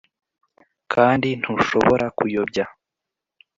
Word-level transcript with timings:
kandi 0.93 1.27
ntushobora 1.39 2.05
kuyobya. 2.17 2.65